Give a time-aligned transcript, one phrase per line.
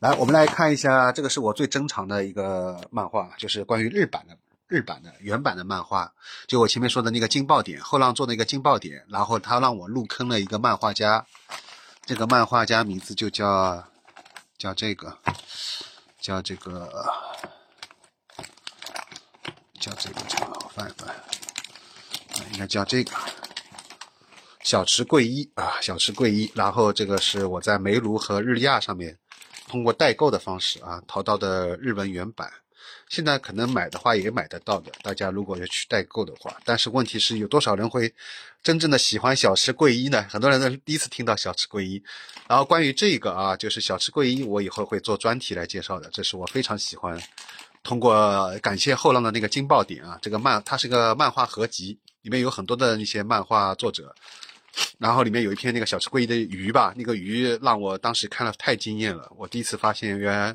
[0.00, 6.12] 来，我们来看一下，这个是我最珍藏的一个漫画，就是关于日版的日版的原版的漫画，
[6.46, 11.26] 就我前面说的那个《金爆点》，后浪做的一个《金爆点》，然后他让我入坑了一个漫画家，
[12.06, 13.82] 这个漫画家名字就叫
[14.56, 15.18] 叫这个
[16.20, 17.12] 叫这个
[19.80, 21.12] 叫这个叫我翻一翻，
[22.52, 23.10] 应该叫这个。
[24.62, 29.18] 小池贵一啊，小池贵一，然后这个是我在梅卢和日亚上面
[29.68, 32.50] 通过代购的方式啊淘到的日文原版，
[33.08, 38.12] 现在可能买的话也买得到的，大家如果要去代购的话，但是问题是有多少人会
[38.62, 40.26] 真正的喜欢小池贵一呢？
[40.28, 42.02] 很多人都第一次听到小池贵一，
[42.48, 47.20] 然后关于这个啊，就是小池贵一，我以后会做专题来介绍的，这是我非常喜欢。
[47.84, 54.14] 通过感谢后浪的那个惊爆点啊，这个漫它是个漫画合集，里面有很多的那些漫画作者。
[54.98, 59.30] 然后里面有一篇那个小吃贵一的鱼吧，那个鱼让我当时看了太惊艳了。
[59.36, 60.52] 我第一次发现，原来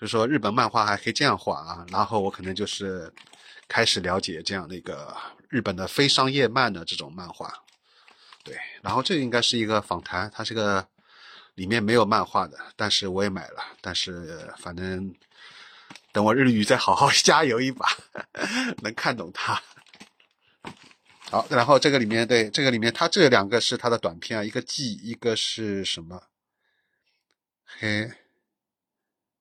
[0.00, 1.86] 就是说日本漫画还可以这样画啊。
[1.90, 3.12] 然后我可能就是
[3.68, 5.16] 开始了解这样的一个
[5.48, 7.52] 日本的非商业漫的这种漫画。
[8.44, 10.86] 对，然后这应该是一个访谈，它是个
[11.54, 13.62] 里面没有漫画的，但是我也买了。
[13.80, 15.14] 但是反正
[16.12, 17.86] 等我日语再好好 加油一把，
[18.82, 19.60] 能看懂它。
[21.30, 26.22] 好，然后这个里面对这个里面，它这两个是它的短片啊，一个 G，一个是什么？
[27.66, 28.10] 黑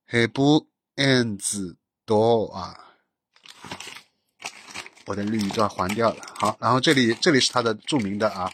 [0.05, 2.95] 黑布 ends 多啊！
[5.05, 6.21] 我的日语都要还掉了。
[6.35, 8.51] 好，然后这里这里是它的著名的啊，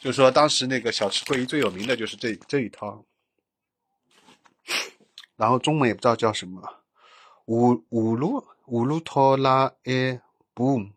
[0.00, 3.04] 就是说当时那个小吃会议最有名的就是这这一套，
[5.34, 6.84] 然后中文也不知道叫什么，
[7.46, 10.20] 乌乌鲁乌鲁托拉诶
[10.54, 10.92] boom。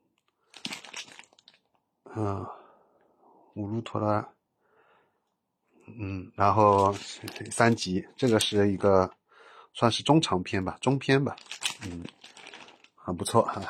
[2.13, 2.45] 嗯，
[3.55, 4.27] 乌鲁托拉，
[5.97, 6.93] 嗯，然后
[7.49, 9.09] 三集，这个是一个
[9.73, 11.33] 算是中长篇吧，中篇吧，
[11.83, 12.03] 嗯，
[12.95, 13.61] 很不错哈，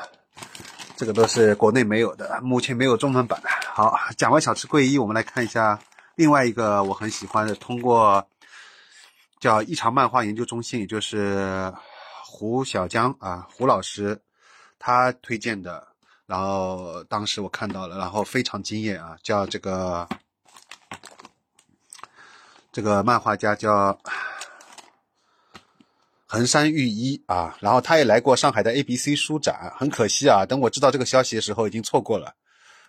[0.97, 3.39] 这个都是国内没有的，目前没有中文版。
[3.73, 5.79] 好，讲完小吃贵一，我们来看一下
[6.15, 8.27] 另外一个我很喜欢的，通过
[9.39, 11.71] 叫异常漫画研究中心，也就是
[12.25, 14.19] 胡小江啊，胡老师
[14.79, 15.90] 他推荐的。
[16.31, 19.17] 然后当时我看到了，然后非常惊艳啊！
[19.21, 20.07] 叫这个
[22.71, 23.99] 这个漫画家叫
[26.27, 32.33] 横山裕一啊，然后他也来过上海的 A B C 书展，很可惜啊，等我知道这个消息的时候已经错过了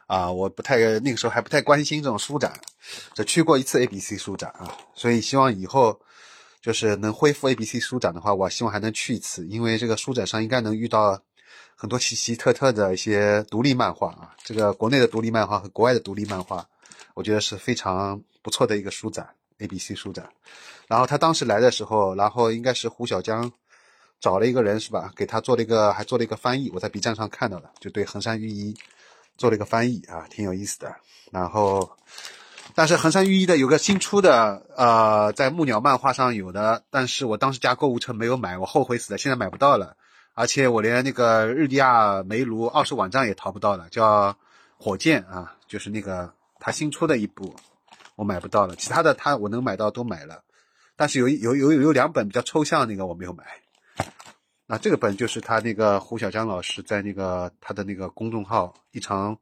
[0.06, 0.31] 啊！
[0.31, 2.52] 我不太那个时候还不太关心这种书展，
[3.12, 6.00] 只去过一次 A B C 书展啊，所以希望以后
[6.60, 11.20] 就是能恢复 A B C 书展的话，我希望还能去一次，因为这个书展上应该能遇到。
[11.82, 16.65] 很多奇奇特特的一些独立漫画啊，这个国内的独立漫画和国外的独立漫画，
[17.15, 19.28] 我觉得是非常不错的一个书展
[19.59, 20.28] ，A B C 书展。
[20.87, 23.50] 然后他当时来的时候，然后应该是胡小江
[24.20, 26.70] 找了一个人是吧，给他做了一个，还做了一个翻译。
[26.72, 28.72] 我在 B 站上看到的，就对横山裕一
[29.37, 30.94] 做了一个翻译啊，挺有意思的。
[31.32, 31.97] 然后，
[32.76, 39.97] 但是横山裕一的有个新出的，呃，在木鸟漫画上有的，但是我当时加购物车没有买，我后悔死了，现在买不到了。
[40.34, 44.37] 而且我连那个日利亚梅卢二手网站也淘不到了，叫
[44.78, 47.54] 火箭啊，就是那个他新出的一部，
[48.16, 48.75] 我买不到了。
[48.76, 50.43] 其他的他我能买到都买了，
[50.97, 53.44] 但是有有有有两本比较抽象那个我没有买。
[54.66, 59.37] 那这个本就是他那个胡小江老师在那个他的那个公众号一场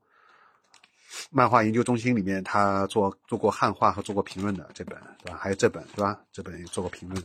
[1.30, 5.38] 漫画研究中心里面，他做做过汉化和做过评论的这本，对吧？
[5.40, 6.18] 还有这本，对吧？
[6.32, 7.22] 这本也做过评论，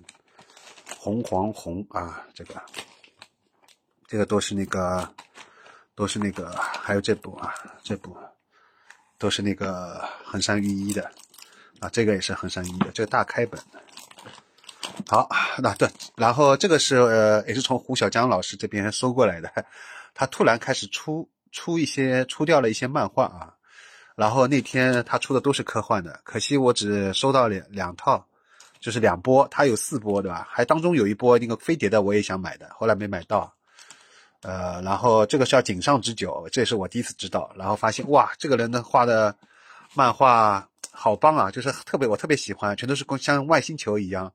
[0.99, 2.61] 红黄红啊，这个。
[4.07, 5.07] 这个都是那个，
[5.95, 8.15] 都是那个，还有这部啊，这部
[9.17, 11.09] 都是那个横山裕一的
[11.79, 13.59] 啊，这个也是横山裕一的，这个大开本。
[15.07, 15.27] 好，
[15.57, 19.51] 那对，然后这个是呃，也是从胡小江老师这边收过来的，
[20.13, 23.53] 他突然开始出出一些出掉了一些漫画啊，
[24.15, 28.25] 然后那天他出的都是科幻的，可惜我只收到两两套，
[28.79, 30.47] 就是两波，他有四波对吧？
[30.49, 33.51] 还当中有一波那个飞碟的我也想买的，后来没买到。
[34.45, 37.51] 呃，然后这个是叫井上之久，这也是我第一次知道。
[37.55, 39.35] 然后发现哇，这个人的画的
[39.95, 44.31] 漫画好棒啊，就是特别我特别喜欢，全都是像外星球一样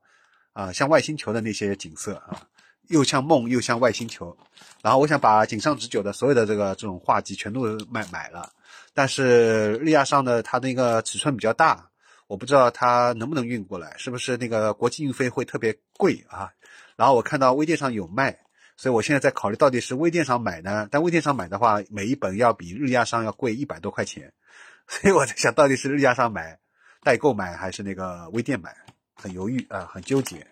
[0.52, 2.42] 啊，像外星球的那些景色啊，
[2.88, 4.36] 又像梦又像外星球。
[4.82, 8.50] 然后我想把井上之久的所有的这个这种画集全都买买了，
[8.92, 11.88] 但是利亚上的它那个尺寸比较大，
[12.26, 16.50] 我不知道它能不能运过来，是不是那个国际运费会特别贵啊？
[16.96, 18.36] 然后我看到微店上有卖。
[18.80, 24.32] 所以我现在在考虑到底是微店上买呢，但微店上买的话，每一本要比日亚上要贵一百多块钱，
[24.88, 26.58] 所以我在想到底是日亚上买，
[27.02, 28.74] 代购买还是那个微店买，
[29.14, 30.46] 很犹豫啊，很纠结。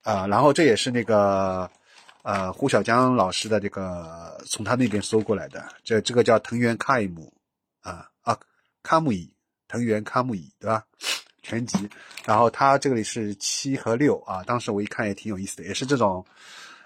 [0.00, 1.70] 啊，然后这也是那个
[2.22, 7.30] 呃胡小江老师的这个从他那边搜过来的，这这个叫藤原卡姆
[7.82, 8.40] 啊啊
[8.82, 9.30] 卡姆伊
[9.68, 10.86] 藤原卡姆伊对吧？
[11.42, 11.86] 全集，
[12.24, 16.24] 然后他这里是七和六啊，当时我一看也挺有意思的，也是这种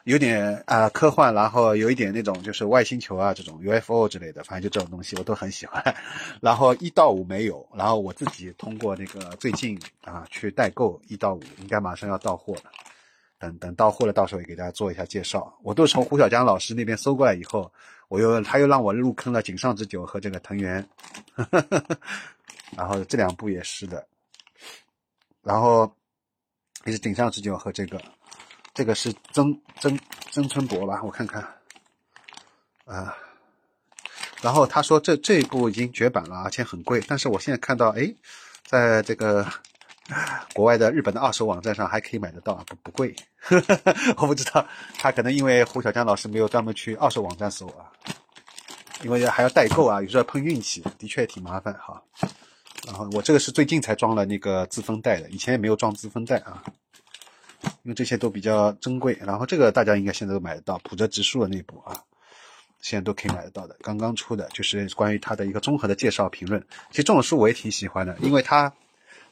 [0.09, 5.95] 有点啊科幻，然后有一点那种就是外星球啊这种 UFO 之类的，反正就这种东西我都很喜欢。
[6.41, 12.63] 然后一到五没有，然后我自己通过那个最近啊去代购一到五，应该马上要到货了。
[13.39, 15.55] 等等到货了，到时候也给大家做一下介绍。
[15.63, 17.71] 我都从胡小江老师那边搜过来以后，
[18.09, 20.89] 我又他又让我入坑了井上之久和这个藤原，
[22.75, 24.07] 然后这两部也是的。
[25.43, 25.93] 然后
[26.87, 28.03] 也是井上之久和这个，
[28.79, 29.99] 这个是曾曾
[30.31, 31.03] 曾春博吧？
[31.03, 31.43] 我看看，
[32.85, 33.13] 啊，
[34.41, 37.03] 然后他说这这一部已经绝版了，而且很贵。
[37.09, 38.15] 但是我现在看到，哎，
[38.65, 39.45] 在这个
[40.55, 43.17] 国外的日本的二手网站上还可以买得到，不不贵。
[44.17, 44.65] 我不知道
[44.97, 47.91] 他可能因为胡小江老师没有专门去二手网站搜啊，
[49.03, 52.01] 因为还要代购啊，有时候碰运气，的确挺麻烦哈。
[52.87, 56.63] 然后我这个是最近才装了那个自封袋的，以前也没有装自封袋啊，
[57.89, 59.17] 因为这些都比较珍贵。
[59.23, 62.05] 然后这个大家应该现在都买得到，普泽直树的那部啊，
[62.83, 66.61] 现在都可以买得到的，刚刚出的，就是关于它的一个综合的介绍评论。
[66.91, 68.71] 其实这种书我也挺喜欢的，因为它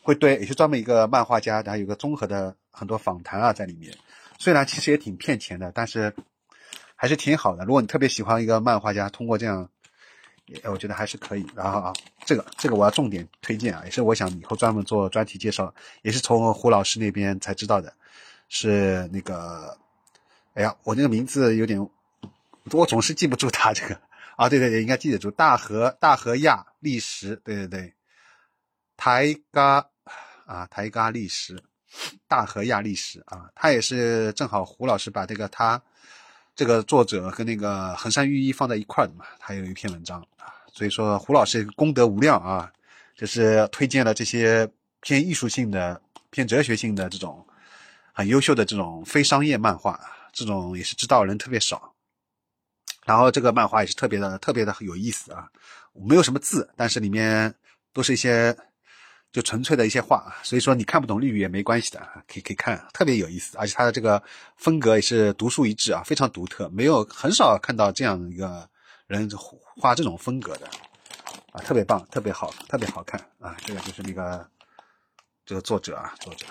[0.01, 3.95] 会对也是专门一个漫画家，然后有个综合的很多访谈啊在里面。
[4.39, 6.15] 虽然其实也挺骗钱的，但是
[6.95, 7.67] 还是挺好的。
[7.67, 9.69] 如果你特别喜欢一个漫画家，通过这样。
[10.63, 11.45] 我觉得还是可以。
[11.57, 11.93] 然后啊，
[12.25, 17.93] 这个这个我要重点推荐啊，也是我想以后专门做专题介绍，也是从胡老师那边才知道的，
[18.49, 19.77] 是那个，
[20.55, 21.79] 哎呀，我那个名字有点，
[22.73, 24.01] 我总是记不住他这个
[24.37, 27.95] 啊，对对对，应该记得住，大和大和亚历史，对对对，
[28.97, 29.87] 台嘎
[30.45, 31.63] 啊，台嘎历史，
[32.29, 35.83] 大和亚历史啊，他也是正好胡老师把这个他。
[36.55, 42.73] 这个作者跟那个横山裕一放在一块的嘛，他有一篇文章啊，所以说胡老师功德无量啊，
[43.15, 44.67] 就是推荐了这些
[45.03, 46.01] 偏艺术性的、
[46.31, 47.47] 偏哲学性的这种
[48.17, 50.01] 很优秀的这种非商业漫画，
[50.33, 51.93] 这种也是知道人特别少。
[53.05, 55.47] 然后这个漫画也是特别的、特别的有意思啊，
[55.93, 57.55] 没有什么字，但是里面
[57.93, 58.57] 都是一些。
[59.33, 64.23] 就纯粹的一些话，所以说你看不懂日语也没关系的，可以可以看，特别有意思，而且他的这个
[64.57, 68.67] 风格也是独树一帜啊，非常独特，没有很少看到这样一个
[69.07, 69.29] 人
[69.77, 70.67] 画这种风格的
[71.53, 74.49] 啊，特别棒，特别好，特别好看啊，这个就是那个
[75.45, 76.47] 这个作者啊，作者，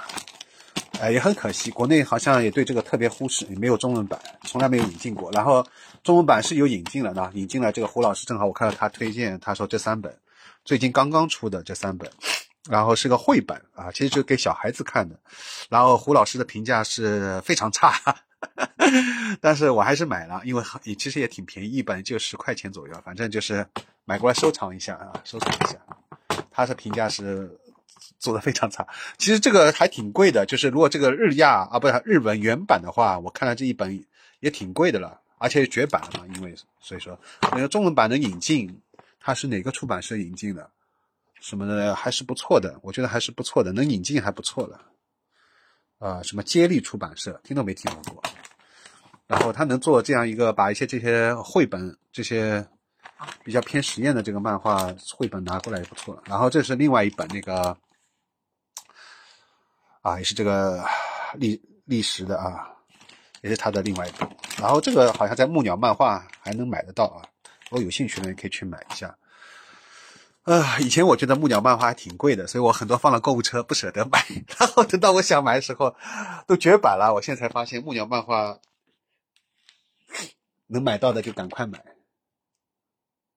[1.00, 5.66] 哎，也很可惜，国内好像也对这个特别忽视，也没有中文版，从来没有引进过，然后
[6.04, 10.16] 中文版是有引进了的，引进了这个胡老师正好我看到他推荐，他说这三本
[10.64, 12.10] 最近刚刚出的这三本。
[12.68, 15.16] 然后是个绘本啊，其实就给小孩子看的。
[15.70, 17.94] 然后胡老师的评价是非常差，
[19.40, 23.64] 但是我还是买了，因为也其实也挺便宜，一本就十块钱左右，反正就是
[24.04, 25.78] 买过来收藏一下啊，收藏一下。
[26.50, 27.56] 他的评价是
[28.20, 28.88] 做的非常差，
[29.18, 34.04] 其实这个还挺贵的，就是如果这个日亚啊，不是日文原版的话，我看了这一本
[34.40, 37.20] 也挺贵的了，而且绝版了嘛，因为所以说
[37.52, 38.82] 那个中文版能引进，
[39.20, 40.70] 它是哪个出版社引进的？
[41.42, 44.82] 什么的还是不错的，我觉得还是不错的，能引进还不错了。
[46.00, 48.24] 啊，什么接力出版社，听都没听过。
[49.28, 52.66] 然后他能做这样一个，把一些这些绘本，这些
[53.44, 56.24] 比较偏实验的这个漫画绘本拿过来也不错了。
[56.26, 57.76] 然后这是另外一本那个，
[60.06, 60.86] 啊，也是这个
[61.34, 62.70] 历历史的啊，
[63.42, 64.30] 也是他的另外一本。
[64.60, 67.26] 然后这个好像在木鸟漫画还能买得到啊，
[67.72, 69.18] 如果有兴趣的人可以去买一下。
[70.44, 74.24] 啊，以前我觉得木鸟漫画还挺贵的，所以我很多放了购物车，不舍得买。
[74.60, 75.96] 然后等到我想买的时候，
[76.46, 77.12] 都绝版了。
[77.16, 78.60] 我现在才发现木鸟漫画
[80.68, 81.84] 能买到的就赶快买。